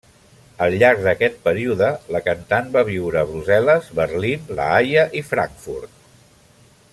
[0.67, 5.95] Al llarg d'aquest període la cantant va viure a Brussel·les, Berlín, La Haia i Frankfurt.